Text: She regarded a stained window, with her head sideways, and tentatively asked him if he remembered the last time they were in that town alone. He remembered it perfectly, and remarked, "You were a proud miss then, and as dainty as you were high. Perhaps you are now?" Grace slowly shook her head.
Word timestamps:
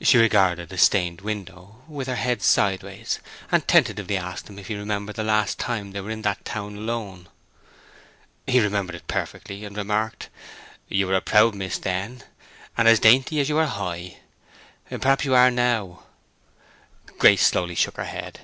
She 0.00 0.16
regarded 0.16 0.72
a 0.72 0.78
stained 0.78 1.22
window, 1.22 1.82
with 1.88 2.06
her 2.06 2.14
head 2.14 2.40
sideways, 2.40 3.18
and 3.50 3.66
tentatively 3.66 4.16
asked 4.16 4.48
him 4.48 4.60
if 4.60 4.68
he 4.68 4.76
remembered 4.76 5.16
the 5.16 5.24
last 5.24 5.58
time 5.58 5.90
they 5.90 6.00
were 6.00 6.12
in 6.12 6.22
that 6.22 6.44
town 6.44 6.76
alone. 6.76 7.26
He 8.46 8.60
remembered 8.60 8.94
it 8.94 9.08
perfectly, 9.08 9.64
and 9.64 9.76
remarked, 9.76 10.28
"You 10.88 11.08
were 11.08 11.16
a 11.16 11.20
proud 11.20 11.56
miss 11.56 11.78
then, 11.78 12.22
and 12.76 12.86
as 12.86 13.00
dainty 13.00 13.40
as 13.40 13.48
you 13.48 13.56
were 13.56 13.66
high. 13.66 14.18
Perhaps 14.88 15.24
you 15.24 15.34
are 15.34 15.50
now?" 15.50 16.04
Grace 17.18 17.44
slowly 17.44 17.74
shook 17.74 17.96
her 17.96 18.04
head. 18.04 18.42